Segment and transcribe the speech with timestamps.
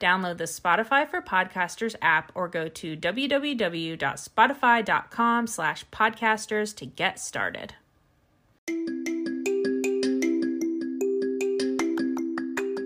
[0.00, 7.74] Download the Spotify for Podcasters app or go to www.spotify.com slash podcasters to get started.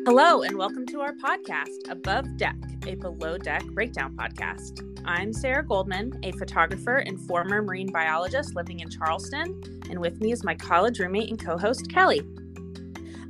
[0.06, 2.56] Hello, and welcome to our podcast, Above Deck,
[2.86, 4.80] a below deck breakdown podcast.
[5.04, 10.32] I'm Sarah Goldman, a photographer and former marine biologist living in Charleston, and with me
[10.32, 12.43] is my college roommate and co host, Kelli.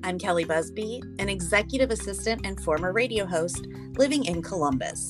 [0.04, 3.66] I'm Kelli Busby, an executive assistant and former radio host
[3.96, 5.08] living in Columbus.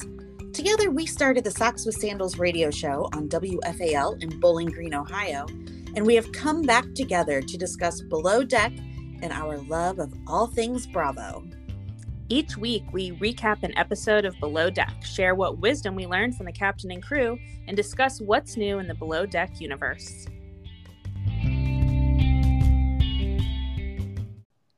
[0.52, 5.46] Together, we started the Socks with Sandals radio show on WFAL in Bowling Green, Ohio,
[5.96, 8.70] and we have come back together to discuss Below Deck
[9.20, 11.44] and our love of all things Bravo.
[12.28, 16.46] Each week, we recap an episode of Below Deck, share what wisdom we learned from
[16.46, 20.26] the captain and crew, and discuss what's new in the Below Deck universe.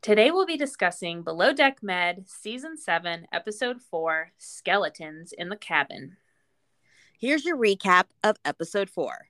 [0.06, 6.16] Today we'll be discussing Below Deck Med Season 7, Episode 4 Skeletons in the Cabin.
[7.18, 9.26] Here's your recap of Episode 4.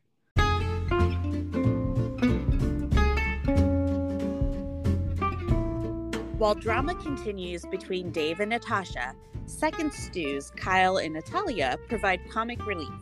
[6.36, 9.14] While drama continues between Dave and Natasha,
[9.46, 12.92] second stews Kyle and Natalya provide comic relief.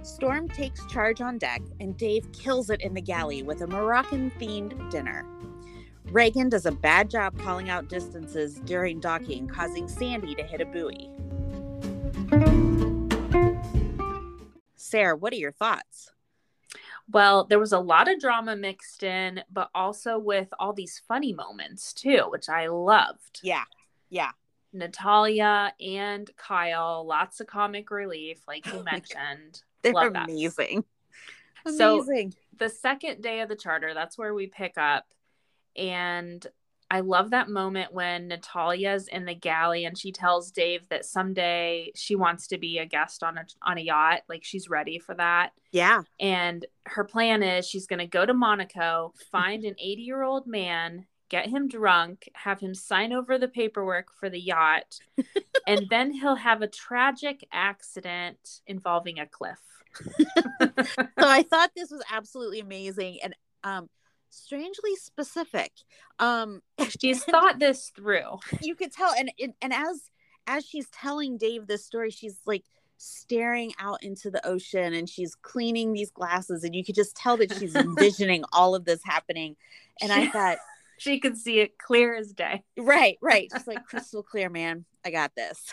[0.00, 4.30] Storm takes charge on deck, and Dave kills it in the galley with a Moroccan
[4.40, 5.26] themed dinner.
[6.10, 10.64] Raygan does a bad job calling out distances during docking, causing Sandy to hit a
[10.64, 11.08] buoy.
[14.74, 16.10] Sarah, what are your thoughts?
[17.08, 21.32] Well, there was a lot of drama mixed in, but also with all these funny
[21.32, 23.38] moments too, which I loved.
[23.44, 23.64] Yeah.
[24.08, 24.30] Yeah.
[24.72, 29.62] Natalya and Kyle, lots of comic relief, like you mentioned.
[29.82, 30.84] They're Love amazing.
[31.64, 31.70] That.
[31.72, 32.32] Amazing.
[32.32, 35.04] So the second day of the charter, that's where we pick up
[35.76, 36.46] and
[36.90, 41.92] I love that moment when Natalya's in the galley and she tells Dave that someday
[41.94, 45.14] she wants to be a guest on a on a yacht, like she's ready for
[45.14, 45.52] that.
[45.70, 46.02] Yeah.
[46.18, 51.46] And her plan is she's going to go to Monaco, find an 80-year-old man, get
[51.46, 54.98] him drunk, have him sign over the paperwork for the yacht,
[55.68, 59.60] and then he'll have a tragic accident involving a cliff.
[60.60, 63.88] so I thought this was absolutely amazing and um
[64.30, 65.72] strangely specific.
[66.18, 66.62] Um,
[67.00, 68.38] she's thought this through.
[68.62, 70.10] You could tell, and and as
[70.46, 72.64] as she's telling Dave this story, she's like
[72.96, 77.36] staring out into the ocean and she's cleaning these glasses, and you could just tell
[77.36, 79.56] that she's envisioning all of this happening.
[80.00, 80.58] And I thought
[80.98, 82.62] she could see it clear as day.
[82.78, 83.48] Right, right.
[83.50, 84.84] Just like crystal clear, man.
[85.04, 85.72] I got this.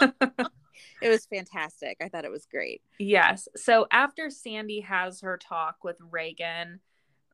[0.00, 1.96] it was fantastic.
[2.00, 2.82] I thought it was great.
[2.98, 3.48] Yes.
[3.56, 6.78] So after Sandy has her talk with Raygan,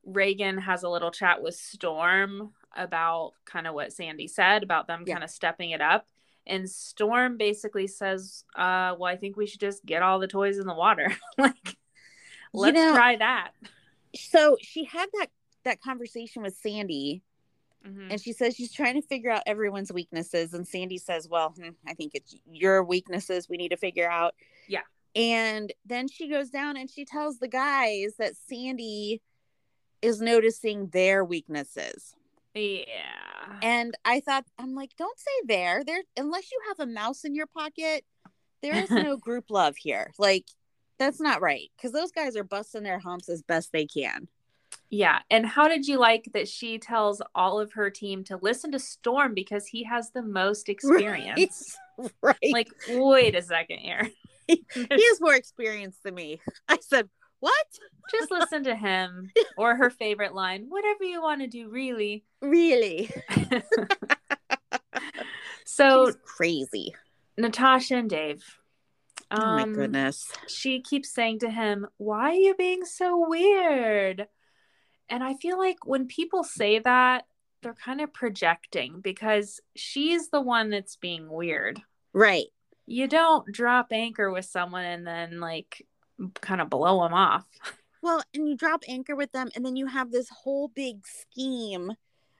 [0.08, 5.04] Raygan has a little chat with Storm about kind of what Sandy said about them
[5.06, 5.14] yeah.
[5.14, 6.06] kind of stepping it up.
[6.46, 10.58] And Storm basically says, uh, well, I think we should just get all the toys
[10.58, 11.10] in the water.
[11.38, 11.76] like,
[12.52, 13.52] let's you know, try that.
[14.14, 15.28] So she had that
[15.64, 17.22] that conversation with Sandy.
[17.86, 18.12] Mm-hmm.
[18.12, 20.54] And she says she's trying to figure out everyone's weaknesses.
[20.54, 24.34] And Sandy says, Well, hmm, I think it's your weaknesses we need to figure out.
[24.68, 24.80] Yeah.
[25.16, 29.22] And then she goes down and she tells the guys that Sandy
[30.04, 32.14] is noticing their weaknesses.
[32.54, 32.84] Yeah.
[33.62, 35.82] And I thought, I'm like, don't say there.
[35.84, 38.04] There, unless you have a mouse in your pocket,
[38.62, 40.12] there is no group love here.
[40.18, 40.44] Like,
[40.98, 44.28] that's not right because those guys are busting their humps as best they can.
[44.90, 45.20] Yeah.
[45.30, 48.78] And how did you like that she tells all of her team to listen to
[48.78, 51.76] Storm because he has the most experience?
[51.98, 52.12] Right.
[52.22, 52.52] right.
[52.52, 54.10] Like, wait a second here.
[54.46, 56.40] he, he has more experience than me.
[56.68, 57.08] I said,
[57.44, 57.66] what?
[58.10, 62.24] Just listen to him or her favorite line, whatever you want to do, really.
[62.40, 63.10] Really.
[65.64, 66.94] so She's crazy.
[67.36, 68.42] Natasha and Dave.
[69.30, 70.26] oh my Um, goodness.
[70.48, 74.26] She keeps saying to him, Why are you being so weird?
[75.08, 77.24] And I feel like when people say that,
[77.62, 81.80] they're kind of projecting because she's the one that's being weird.
[82.12, 82.46] Right.
[82.86, 85.86] You don't drop anchor with someone and then, like,
[86.40, 87.44] kind of blow them off.
[88.02, 91.92] Well, and you drop anchor with them, and then you have this whole big scheme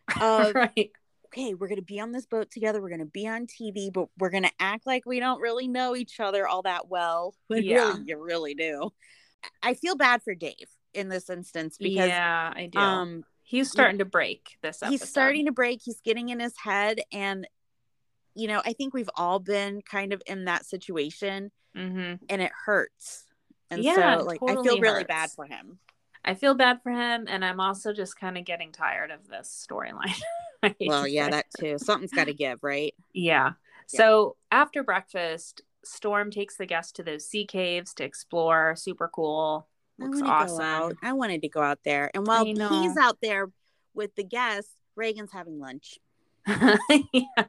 [0.21, 0.91] of right.
[1.27, 4.31] okay, we're gonna be on this boat together, we're gonna be on TV, but we're
[4.31, 7.35] gonna act like we don't really know each other all that well.
[7.49, 7.75] When Yeah.
[7.77, 8.91] really you really do.
[9.63, 12.79] I feel bad for Dave in this instance because yeah, I do.
[12.79, 14.91] um he's starting to break this episode.
[14.93, 17.47] he's starting to break, he's getting in his head, and
[18.35, 22.53] you know, I think we've all been kind of in that situation hmm and it
[22.67, 23.24] hurts.
[23.71, 25.79] And Yeah, so like I totally feel really bad for him.
[26.25, 29.67] I feel bad for him, and I'm also just kind of getting tired of this
[29.69, 30.21] storyline.
[30.81, 31.77] Well, yeah, that too.
[31.77, 32.95] Something's got to give, right?
[33.13, 33.53] Yeah.
[33.93, 33.99] Yeah.
[33.99, 38.75] So after breakfast, Storm takes the guests to those sea caves to explore.
[38.75, 39.69] Super cool.
[39.99, 40.97] Looks I awesome.
[41.03, 43.51] I wanted to go out there, and while he's out there
[43.93, 45.99] with the guests, Raygan's having lunch.
[46.47, 46.79] yeah,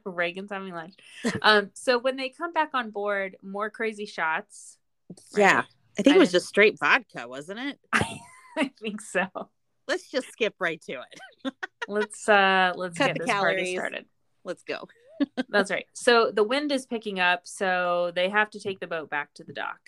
[0.04, 0.94] Raygan's having lunch.
[1.42, 4.78] Um, so when they come back on board, more crazy shots.
[5.36, 5.64] Yeah,
[5.98, 7.78] I think I it was just straight vodka, wasn't it?
[7.92, 9.26] I think so.
[9.88, 11.00] Let's just skip right to
[11.44, 11.52] it.
[11.88, 14.06] Let's uh let's Cut get the this party started.
[14.44, 14.88] Let's go.
[15.48, 15.86] That's right.
[15.92, 19.44] So the wind is picking up, so they have to take the boat back to
[19.44, 19.78] the dock.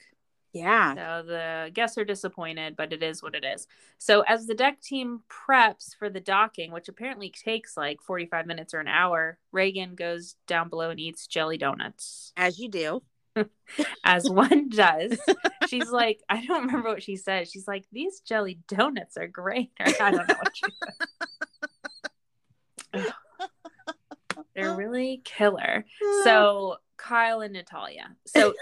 [0.54, 3.66] Yeah, So the guests are disappointed, but it is what it is.
[3.98, 8.72] So as the deck team preps for the docking, which apparently takes like 45 minutes
[8.72, 12.32] or an hour, Raygan goes down below and eats jelly donuts.
[12.36, 13.02] as you do.
[14.04, 15.18] As one does.
[15.68, 17.48] She's like, I don't remember what she said.
[17.48, 19.70] She's like, these jelly donuts are great.
[19.80, 20.66] Or I don't know what she
[22.94, 23.06] said.
[24.54, 25.84] They're really killer.
[26.24, 28.16] So Kyle and Natalya.
[28.26, 28.54] So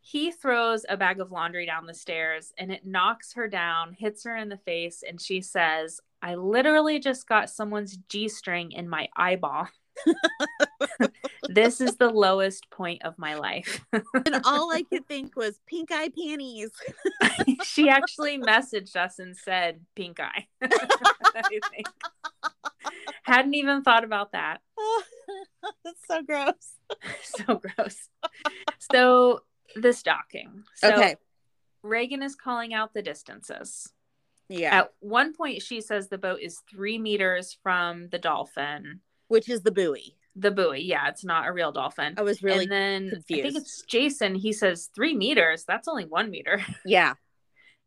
[0.00, 4.24] he throws a bag of laundry down the stairs and it knocks her down, hits
[4.24, 8.88] her in the face, and she says, I literally just got someone's G string in
[8.88, 9.68] my eyeball.
[11.48, 13.84] This is the lowest point of my life.
[13.92, 16.70] and all I could think was pink eye panties.
[17.64, 20.46] she actually messaged us and said pink eye.
[23.22, 24.58] Hadn't even thought about that.
[25.84, 26.74] That's so gross.
[27.22, 28.08] so gross.
[28.92, 29.40] So
[29.74, 30.64] this docking.
[30.76, 31.16] So okay.
[31.84, 33.90] Raygan is calling out the distances.
[34.50, 39.00] Yeah, At one point, she says the boat is three meters from the dolphin.
[39.28, 40.16] which is the buoy.
[40.40, 42.14] The buoy, yeah, it's not a real dolphin.
[42.16, 44.34] I was really and then I think it's Jason.
[44.34, 45.64] He says three meters.
[45.66, 46.62] That's only one meter.
[46.86, 47.14] yeah.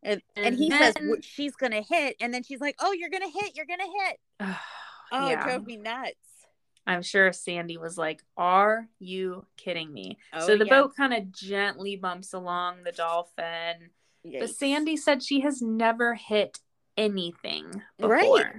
[0.02, 2.92] And, and, And he says then- "W- she's gonna hit, and then she's like, "Oh,
[2.92, 4.56] you're gonna hit, you're gonna hit."
[5.14, 6.14] Oh, it drove me nuts.
[6.86, 10.70] I'm sure Sandy was like, "Are you kidding me?" Oh, so the yeah.
[10.70, 13.90] boat kind of gently bumps along the dolphin.
[14.24, 16.58] But Sandy said she has never hit
[16.96, 18.52] anything before Right.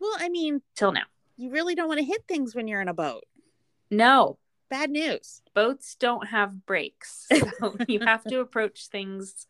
[0.00, 1.02] Well, I mean, till now.
[1.36, 3.24] you really don't want to hit things when you're in a boat.
[3.90, 4.38] No,
[4.68, 5.42] Bad news.
[5.54, 7.26] boats don't have brakes.
[7.58, 9.46] So you have to approach things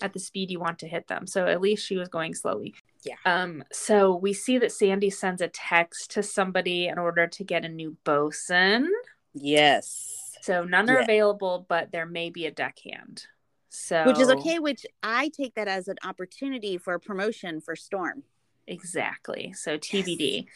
[0.00, 1.26] at the speed you want to hit them.
[1.26, 2.74] So at least she was going slowly.
[3.02, 3.16] Yeah.
[3.26, 7.64] Um, so we see that Sandy sends a text to somebody in order to get
[7.64, 8.90] a new bosun.
[9.34, 10.36] Yes.
[10.40, 11.02] So none are Yeah.
[11.02, 13.26] available, but there may be a deckhand.
[13.68, 17.76] So Which is okay, which I take that as an opportunity for a promotion for
[17.76, 18.22] Storm.
[18.66, 19.52] Exactly.
[19.52, 20.46] So TBD.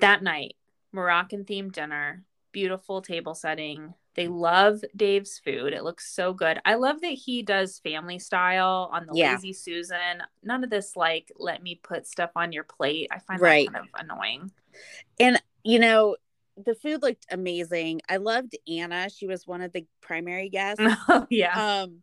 [0.00, 0.54] That night,
[0.92, 2.24] Moroccan themed dinner,
[2.58, 3.94] beautiful table setting.
[4.16, 5.72] They love Dave's food.
[5.72, 6.58] It looks so good.
[6.64, 9.34] I love that he does family style on the Yeah.
[9.34, 10.22] lazy Susan.
[10.42, 13.08] None of this like let me put stuff on your plate.
[13.12, 13.68] I find Right.
[13.72, 14.50] that kind of annoying.
[15.20, 16.16] And you know,
[16.56, 18.00] the food looked amazing.
[18.08, 19.08] I loved Anna.
[19.08, 20.82] She was one of the primary guests.
[21.08, 21.82] oh yeah.
[21.82, 22.02] um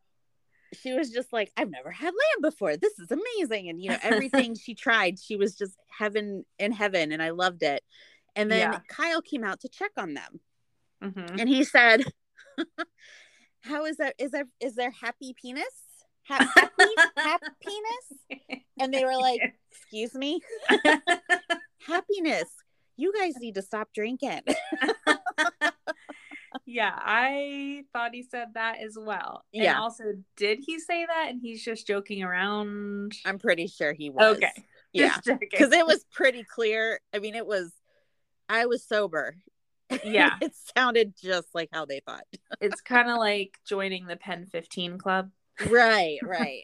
[0.73, 3.97] she was just like i've never had lamb before this is amazing and you know
[4.01, 7.81] everything she tried she was just heaven in heaven and i loved it
[8.35, 8.79] and then Yeah.
[8.87, 10.39] kyle came out to check on them
[11.03, 11.39] Mhm.
[11.39, 12.03] and he said
[13.61, 15.65] how is that is there is there happy penis
[16.27, 18.41] Ha- happy happy penis
[18.79, 20.39] and they were like excuse me
[21.87, 22.49] happiness
[22.97, 24.41] you guys need to stop drinking
[26.65, 29.43] yeah, I thought he said that as well.
[29.53, 29.79] And Yeah.
[29.79, 30.03] also,
[30.35, 33.13] did he say that and he's just joking around?
[33.25, 34.51] i'm pretty sure he was Okay.
[34.93, 36.99] yeah because it was pretty clear.
[37.13, 37.71] I mean, it was.
[38.49, 39.35] I was sober.
[40.03, 40.35] Yeah.
[40.41, 42.23] it sounded just like how they thought.
[42.61, 45.29] it's kind of like joining the Pen 15 club.
[45.69, 46.63] Right, right.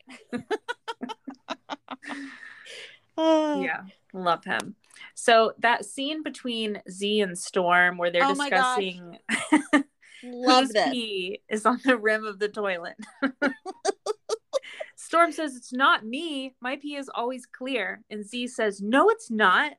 [3.18, 3.82] Oh, Yeah,
[4.14, 4.76] love him.
[5.16, 9.18] So that scene between Z and Storm where they're Oh discussing
[10.24, 10.90] Love whose this.
[10.90, 12.96] pee is on the rim of the toilet.
[14.96, 16.56] Storm says it's not me.
[16.62, 18.02] My pee is always clear.
[18.10, 19.74] And Z says, No, it's not.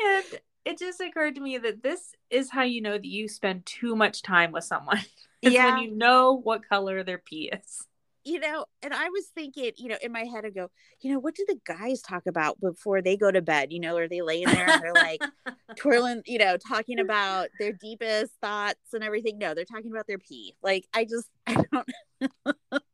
[0.00, 0.24] And
[0.64, 3.96] it just occurred to me that this is how you know that you spend too
[3.96, 5.00] much time with someone.
[5.40, 5.74] Yeah.
[5.76, 7.86] when you know what color their pee is.
[8.24, 10.68] you know, and I was thinking, you know, in my head, I go,
[11.00, 13.72] you know, what do the guys talk about before they go to bed?
[13.72, 15.20] You know, are they laying there and they're like
[15.76, 19.38] twirling, you know, talking about their deepest thoughts and everything?
[19.38, 20.54] No, they're talking about their pee.
[20.62, 21.88] Like, I just, I don't,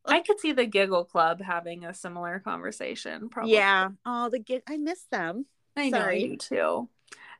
[0.05, 3.29] I could see the Giggle Club having a similar conversation.
[3.29, 3.53] Probably.
[3.55, 3.89] yeah.
[4.05, 5.47] Oh, the gig, I miss them.
[5.75, 6.23] I know Sorry.
[6.23, 6.89] I do too.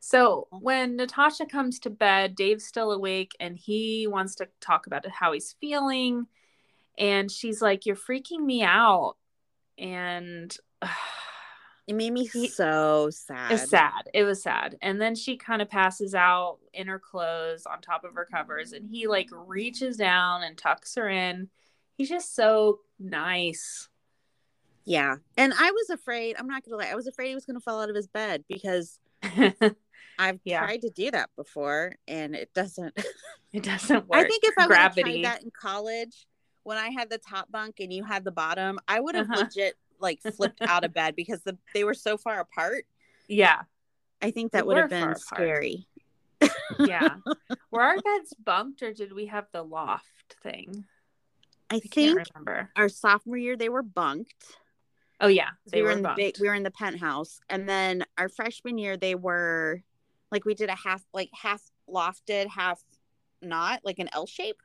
[0.05, 0.59] So oh.
[0.59, 5.31] when Natasha comes to bed, Dave's still awake and he wants to talk about how
[5.31, 6.27] he's feeling.
[6.95, 9.15] And she's like, You're freaking me out.
[9.79, 10.55] And
[11.87, 13.51] It made me He- so sad.
[13.51, 14.09] it was sad.
[14.13, 14.77] It was sad.
[14.81, 18.73] And then she kind of passes out in her clothes on top of her covers.
[18.73, 21.49] And he like reaches down and tucks her in.
[21.97, 23.89] He's just so nice.
[24.83, 25.15] Yeah.
[25.35, 27.57] And I was afraid, I'm not going to lie, I was afraid he was going
[27.57, 28.99] to fall out of his bed because
[30.19, 30.59] I've Yeah.
[30.59, 32.95] tried to do that before and it doesn't.
[33.53, 34.19] it doesn't work.
[34.19, 36.27] I think if I would have tried that in college,
[36.63, 39.41] when I had the top bunk and you had the bottom, I would have Uh-huh.
[39.43, 42.85] legit like flipped out of bed because the they were so far apart.
[43.27, 43.61] Yeah.
[44.21, 45.87] I think that would have been scary.
[46.79, 47.17] yeah.
[47.71, 50.85] Were our beds bumped or did we have the loft thing?
[51.69, 52.69] I I think can't remember.
[52.75, 54.57] our sophomore year they were bunked.
[55.21, 57.67] Oh yeah, they we were, were in the big, we were in the penthouse, and
[57.69, 59.81] then our freshman year they were
[60.35, 62.83] like we did a half like half lofted, half
[63.41, 64.61] not like an L shape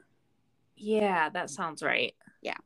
[0.81, 2.15] yeah, that sounds right.
[2.41, 2.57] Yeah.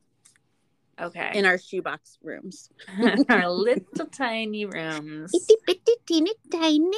[0.99, 1.31] Okay.
[1.33, 2.69] in our shoebox rooms.
[3.29, 5.33] our little tiny rooms.
[5.33, 6.97] Itty bitty teeny tiny.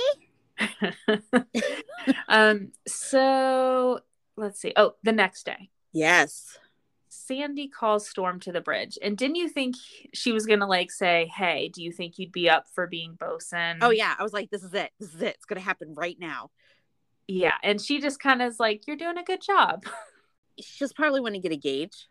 [2.27, 2.71] um.
[2.87, 4.01] So
[4.35, 4.73] let's see.
[4.75, 6.59] Oh, the next day, Yes.
[7.27, 9.75] Sandy calls Storm to the bridge, and didn't you think
[10.13, 13.79] she was gonna like say, "Hey, do you think you'd be up for being bosun?"
[13.81, 14.91] Oh yeah, I was like, this is it.
[14.99, 15.35] This is it.
[15.35, 16.51] It's gonna happen right now.
[17.27, 17.55] yeah.
[17.63, 19.83] And she just kind of is like, "You're doing a good job."
[20.59, 22.07] She just probably want to get a gauge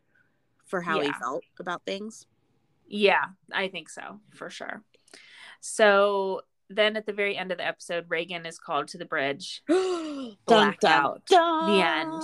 [0.66, 2.26] for how he felt about things.
[2.86, 4.84] Yeah, I think so for sure.
[5.60, 9.64] So then at the very end of the episode, Raygan is called to the bridge.
[10.46, 11.22] Blackout.
[11.26, 12.22] The end.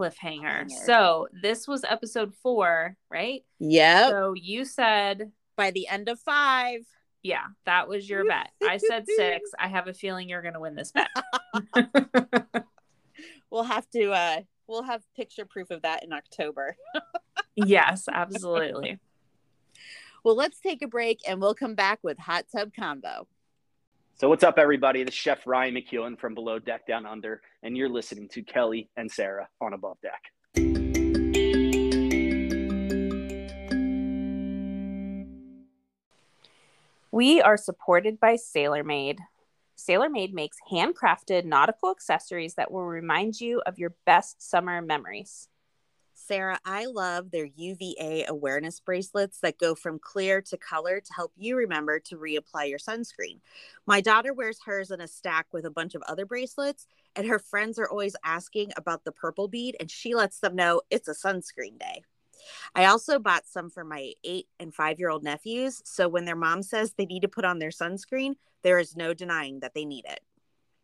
[0.00, 0.70] Cliffhanger.
[0.70, 3.44] So this was episode four, right?
[3.58, 4.10] Yep.
[4.10, 6.80] So you said, By the end of five.
[7.22, 8.50] yeah, that was your bet.
[8.62, 9.50] I said six.
[9.58, 11.08] I have a feeling you're going to win this bet.
[13.50, 16.76] We'll have to uh we'll have picture proof of that in October.
[17.56, 18.98] yes, absolutely.
[20.24, 23.26] Well, let's take a break and we'll come back with Hot Tub Convo.
[24.20, 25.02] So what's up, everybody?
[25.02, 28.88] This is Chef Ryan McKeown from Below Deck Down Under, and you're listening to Kelli
[28.94, 30.20] and Sarah on Above Deck.
[37.10, 39.20] We are supported by SailorMade.
[39.78, 45.48] SailorMade makes handcrafted nautical accessories that will remind you of your best summer memories.
[46.30, 51.32] Sarah, I love their UVA awareness bracelets that go from clear to color to help
[51.36, 53.40] you remember to reapply your sunscreen.
[53.84, 57.40] My daughter wears hers in a stack with a bunch of other bracelets, and her
[57.40, 61.14] friends are always asking about the purple bead, and she lets them know it's a
[61.16, 62.04] sunscreen day.
[62.76, 66.36] I also bought some for my eight and five year old nephews, so when their
[66.36, 69.84] mom says they need to put on their sunscreen, there is no denying that they
[69.84, 70.20] need it.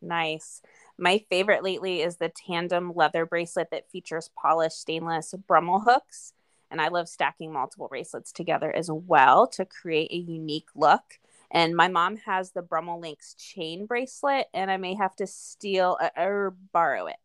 [0.01, 0.61] Nice.
[0.97, 6.33] My favorite lately is the tandem leather bracelet that features polished stainless Brummel hooks.
[6.69, 11.19] And I love stacking multiple bracelets together as well to create a unique look.
[11.49, 15.97] And my mom has the Brummel Links chain bracelet, and I may have to steal
[16.01, 17.15] uh, or borrow it.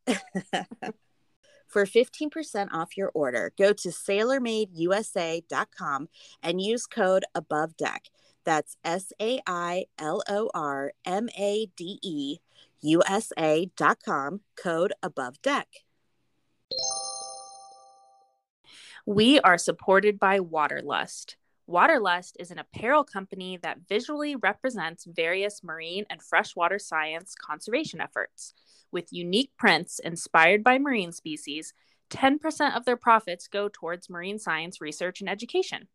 [1.66, 6.08] For 15% off your order, go to sailormadeusa.com
[6.42, 8.10] and use code above deck.
[8.44, 12.38] That's S A I L O R M A D E
[12.82, 15.68] USA.com, code above deck.
[19.06, 21.36] We are supported by Waterlust.
[21.68, 28.52] Waterlust is an apparel company that visually represents various marine and freshwater science conservation efforts.
[28.90, 31.72] With unique prints inspired by marine species,
[32.10, 35.88] 10% of their profits go towards marine science research and education.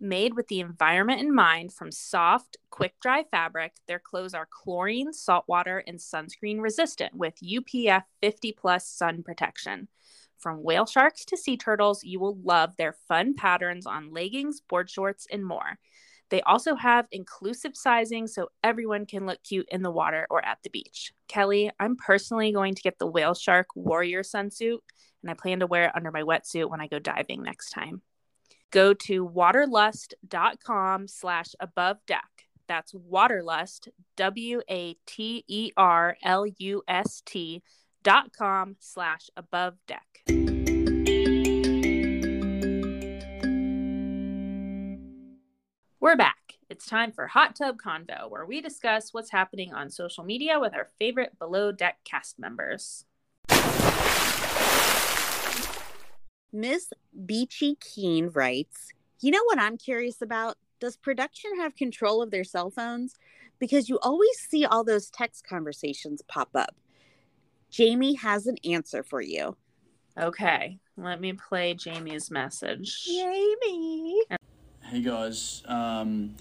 [0.00, 5.12] Made with the environment in mind from soft, quick dry fabric, their clothes are chlorine,
[5.12, 9.88] saltwater, and sunscreen resistant with UPF 50 plus sun protection.
[10.36, 14.90] From whale sharks to sea turtles, you will love their fun patterns on leggings, board
[14.90, 15.78] shorts, and more.
[16.30, 20.58] They also have inclusive sizing so everyone can look cute in the water or at
[20.62, 21.12] the beach.
[21.28, 24.78] Kelli, I'm personally going to get the Whale Shark Warrior sunsuit,
[25.22, 28.02] and I plan to wear it under my wetsuit when I go diving next time.
[28.70, 32.28] Go to waterlust.com slash above deck.
[32.66, 37.62] That's waterlust, W A T E R L U S T
[38.02, 40.22] dot com slash above deck.
[46.00, 46.36] We're back.
[46.68, 50.74] It's time for Hot Tub Convo, where we discuss what's happening on social media with
[50.74, 53.04] our favorite Below Deck cast members.
[56.54, 56.92] Miss
[57.26, 60.56] Beachy Keen writes, You know what I'm curious about?
[60.78, 63.16] Does production have control of their cell phones?
[63.58, 66.76] Because you always see all those text conversations pop up.
[67.70, 69.56] Jamie has an answer for you.
[70.16, 73.04] Okay, let me play Jamie's message.
[73.04, 74.22] Jamie.
[74.82, 76.36] Hey guys, um,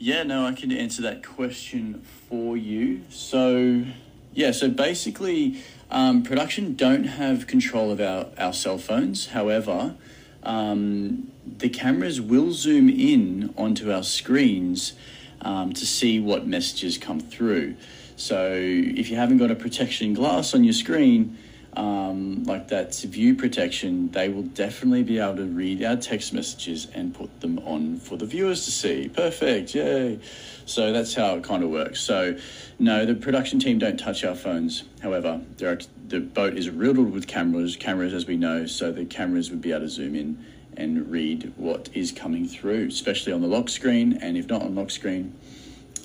[0.00, 3.02] yeah, no, I can answer that question for you.
[3.08, 3.84] So,
[4.32, 5.62] yeah, so basically,
[5.94, 9.28] um, production don't have control of our, our cell phones.
[9.28, 9.94] However,
[10.42, 14.94] um, the cameras will zoom in onto our screens
[15.42, 17.76] um, to see what messages come through.
[18.16, 21.38] So, if you haven't got a protection glass on your screen,
[21.76, 26.86] um, like that's view protection, they will definitely be able to read our text messages
[26.94, 29.08] and put them on for the viewers to see.
[29.08, 30.20] Perfect, yay!
[30.66, 32.00] So that's how it kind of works.
[32.00, 32.36] So,
[32.78, 34.84] no, the production team don't touch our phones.
[35.02, 39.50] However, are, the boat is riddled with cameras, cameras as we know, so the cameras
[39.50, 40.44] would be able to zoom in
[40.76, 44.18] and read what is coming through, especially on the lock screen.
[44.20, 45.34] And if not on lock screen,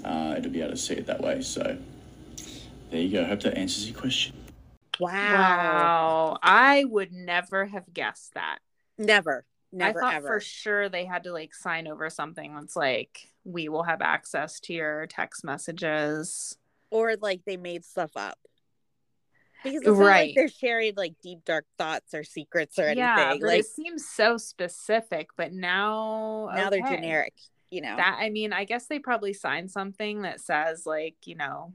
[0.03, 1.41] uh, it'll be able to see it that way.
[1.41, 1.77] So,
[2.89, 3.23] there you go.
[3.23, 4.33] I Hope that answers your question.
[4.99, 5.11] Wow.
[5.11, 6.37] Wow.
[6.43, 8.59] I would never have guessed that.
[8.97, 9.45] Never.
[9.71, 10.27] Never I thought ever.
[10.27, 14.59] for sure they had to like sign over something that's like, we will have access
[14.61, 16.57] to your text messages.
[16.89, 18.37] Or like they made stuff up.
[19.63, 20.27] Because it's not Right.
[20.27, 22.99] like they're sharing like deep dark thoughts or secrets or anything.
[22.99, 25.29] Yeah, like it seems so specific.
[25.35, 27.33] But now, now they're generic,
[27.69, 27.95] you know.
[27.95, 31.73] That I mean, I guess they probably signed something that says like, you know,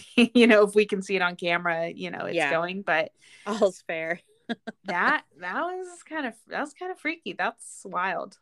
[0.16, 2.50] you know, if we can see it on camera, you know, it's Yeah.
[2.50, 2.82] going.
[2.82, 3.12] But
[3.46, 4.20] All's fair.
[4.84, 7.32] that that was kind of that was kind of freaky.
[7.32, 8.38] That's wild.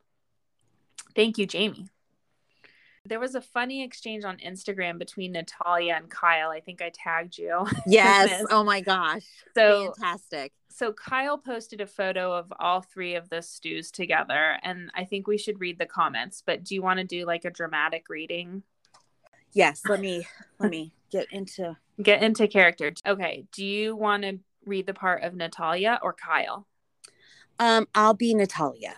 [1.15, 1.89] Thank you, Jamie.
[3.07, 6.51] There was a funny exchange on Instagram between Natalya and Kyle.
[6.51, 7.67] I think I tagged you.
[7.87, 8.45] Yes.
[8.51, 9.25] Oh my gosh.
[9.55, 10.53] So Fantastic.
[10.69, 15.27] so Kyle posted a photo of all three of the stews together, and I think
[15.27, 16.43] we should read the comments.
[16.45, 18.63] But do you want to do like a dramatic reading?
[19.53, 19.83] Yes.
[19.89, 20.27] Let me
[20.59, 22.93] let me get into Get into character.
[23.07, 23.45] Okay.
[23.53, 26.67] Do you want to read the part of Natalya or Kyle?
[27.59, 28.95] um I'll be Natalya.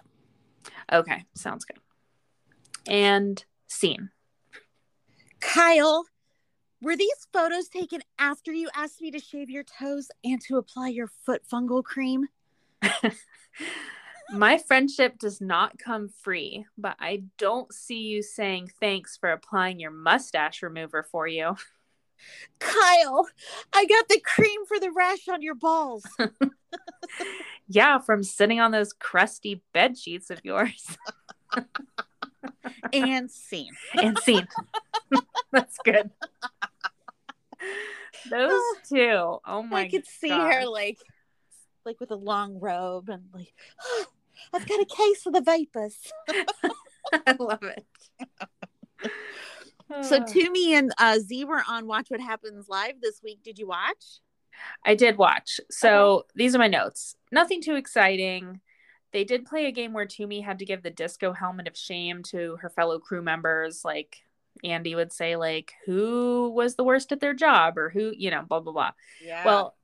[0.92, 1.78] Okay, sounds good.
[2.86, 4.10] And scene.
[5.40, 6.04] Kyle,
[6.80, 10.88] were these photos taken after you asked me to shave your toes and to apply
[10.88, 12.28] your foot fungal cream?
[14.32, 19.78] My friendship does not come free, but I don't see you saying thanks for applying
[19.78, 21.56] your mustache remover for you.
[22.58, 23.26] Kyle,
[23.72, 26.04] I got the cream for the rash on your balls.
[27.68, 30.98] Yeah, from sitting on those crusty bed sheets of yours.
[32.92, 33.72] and scene.
[33.94, 34.46] and scene.
[35.52, 36.10] That's good.
[38.30, 39.38] Those ah, two.
[39.46, 40.98] Oh my I could see her like
[41.86, 43.54] like with a long robe and like
[44.52, 45.96] I've got a case of the vapors.
[47.12, 47.86] I love it.
[50.00, 50.20] So.
[50.20, 53.42] Tumi and uh, Z were on Watch What Happens Live this week.
[53.42, 54.20] Did you watch?
[54.86, 55.60] I did watch.
[55.70, 57.14] So these are my notes.
[57.30, 58.60] Nothing too exciting.
[59.12, 62.22] They did play a game where Tumi had to give the disco helmet of shame
[62.30, 63.84] to her fellow crew members.
[63.84, 64.16] Like
[64.64, 68.42] Andy would say, like, who was the worst at their job or who, you know,
[68.48, 68.92] blah, blah, blah.
[69.22, 69.44] Yeah.
[69.44, 69.76] Well,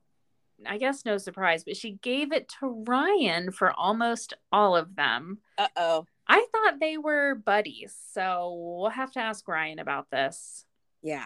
[0.65, 5.39] I guess no surprise, but she gave it to Ryan for almost all of them.
[5.57, 6.05] uh oh.
[6.27, 7.95] I thought they were buddies.
[8.13, 10.65] So we'll have to ask Ryan about this.
[11.01, 11.25] Yeah.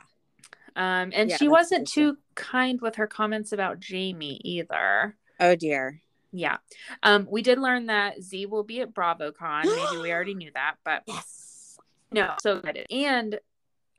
[0.75, 5.17] Um, and Yeah, she wasn't too kind with her comments about Jamie either.
[5.39, 5.99] Oh dear.
[6.31, 6.57] Yeah.
[7.03, 9.65] Um, we did learn that Z will be at BravoCon.
[9.65, 11.77] Maybe we already knew that, but Yes.
[12.11, 12.87] no, so excited.
[12.89, 13.39] And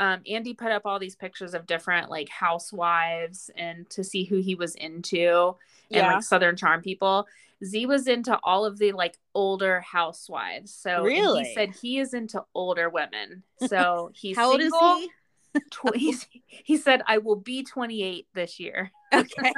[0.00, 4.36] um, Andy put up all these pictures of different like housewives and to see who
[4.40, 5.56] he was into
[5.90, 6.14] and Yeah.
[6.14, 7.26] like Southern Charm people.
[7.64, 10.74] Z was into all of the like older housewives.
[10.74, 11.44] So Really?
[11.44, 13.42] he said he is into older women.
[13.68, 15.10] So he's How old is he?
[15.70, 18.90] Tw- he's, he said, I will be 28 this year.
[19.14, 19.52] Okay.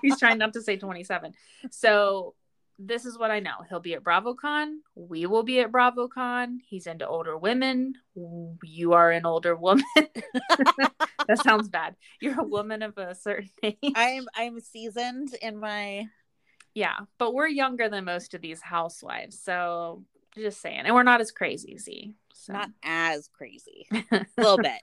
[0.00, 1.34] He's trying not to say 27.
[1.70, 2.34] So
[2.82, 3.56] this is what I know.
[3.68, 4.76] He'll be at BravoCon.
[4.94, 6.58] We will be at BravoCon.
[6.66, 7.94] He's into older women.
[8.14, 9.84] You are an older woman.
[9.96, 11.96] that sounds bad.
[12.20, 13.76] You're a woman of a certain age.
[13.94, 16.06] I'm I'm seasoned in my
[16.74, 19.38] yeah, but we're younger than most of these housewives.
[19.38, 20.82] So just saying.
[20.84, 22.14] And we're not as crazy, see.
[22.32, 22.54] So.
[22.54, 23.86] not as crazy.
[23.90, 24.80] A little bit.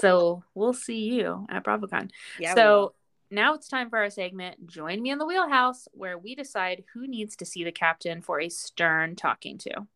[0.00, 2.10] so we'll see you at BravoCon.
[2.38, 2.54] Yeah.
[2.54, 2.94] so.
[3.32, 7.06] Now it's time for our segment Join Me in the Wheelhouse, where we decide who
[7.06, 9.86] needs to see the captain for a stern talking to.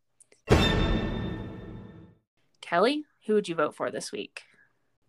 [2.61, 4.43] Kelli, who would you vote for this week?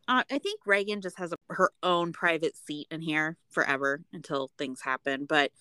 [0.08, 4.50] Uh, I think Raygan just has a, her own private seat in here forever until
[4.58, 5.24] things happen.
[5.24, 5.52] But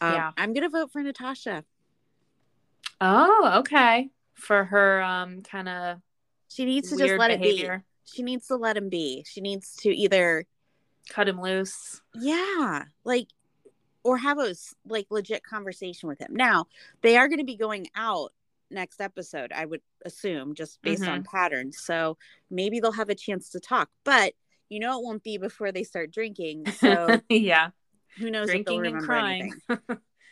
[0.00, 0.30] um, Yeah.
[0.36, 1.64] I'm gonna vote for Natasha.
[3.00, 4.10] Oh, okay.
[4.34, 5.98] For her um kind of
[6.48, 7.68] She needs to just let it be.
[8.04, 9.24] She needs to let him be.
[9.26, 10.46] She needs to either
[11.10, 12.00] Cut him loose.
[12.14, 13.28] yeah, like
[14.04, 14.54] or have a
[14.86, 16.34] like legit conversation with him.
[16.34, 16.66] Now
[17.02, 18.32] they are going to be going out
[18.70, 19.52] next episode.
[19.54, 21.36] I would assume just based on mm-hmm.
[21.36, 21.78] patterns.
[21.78, 22.16] So
[22.50, 23.90] maybe they'll have a chance to talk.
[24.04, 24.34] But
[24.68, 26.70] you know it won't be before they start drinking.
[26.72, 27.70] So yeah.
[28.18, 29.52] who knows Drinking and crying.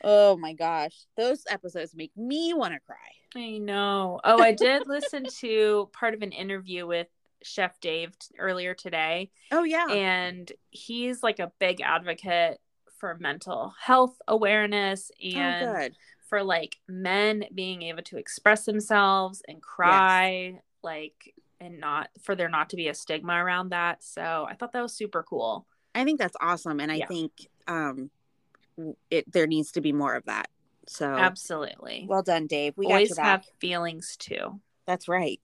[0.03, 2.97] Oh my gosh, those episodes make me want to cry.
[3.37, 4.19] I know.
[4.25, 7.07] Oh, I did listen to part of an interview with
[7.43, 12.61] Chef Dave t- earlier today, Oh yeah, and he's like a big advocate
[12.99, 15.89] for mental health awareness and oh
[16.29, 22.49] for like men being able to express themselves and cry, like, and not for there
[22.49, 24.05] not to be a stigma around that.
[24.05, 25.67] So I thought that was super cool.
[25.93, 27.07] I think that's awesome, and I Yeah.
[27.07, 27.33] think
[27.67, 28.11] um,
[29.11, 30.49] it there needs to be more of that.
[30.87, 32.07] So Absolutely.
[32.09, 32.75] well done, Dave.
[32.77, 33.25] We got Boys your back.
[33.27, 34.61] have feelings too.
[34.87, 35.41] That's right.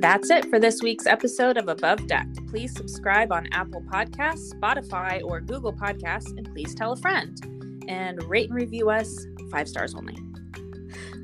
[0.00, 2.26] That's it for this week's episode of Above Deck.
[2.48, 7.38] Please subscribe on Apple Podcasts, Spotify, or Google Podcasts, and please tell a friend.
[7.86, 10.16] And rate and review us five stars only.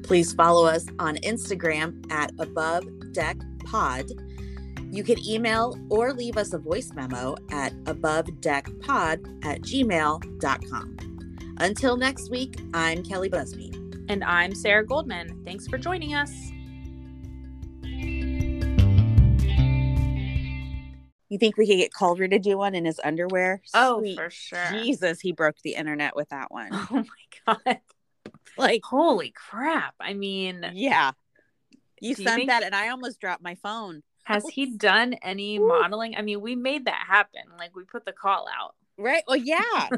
[0.03, 4.11] Please follow us on Instagram at Above Deck Pod.
[4.91, 10.97] You can email or leave us a voice memo at abovedeckpod at gmail.com.
[11.61, 13.73] Until next week, I'm Kelli Busby.
[14.11, 15.41] And I'm Sarah Goldman.
[15.47, 16.31] Thanks for joining us.
[21.37, 23.61] You think we could get Culver to do one in his underwear?
[23.75, 24.71] Oh, Sweet for sure.
[24.71, 26.71] Jesus, he broke the internet with that one.
[26.73, 27.79] Oh my God.
[28.57, 29.95] Like, Holy crap.
[30.01, 31.11] I mean, yeah.
[32.01, 34.03] You you sent think- that, and I almost dropped my phone.
[34.25, 36.17] has he done any modeling?
[36.17, 37.43] I mean, we made that happen.
[37.59, 38.75] Like, we put the call out.
[38.97, 39.23] Right?
[39.29, 39.89] Well, yeah.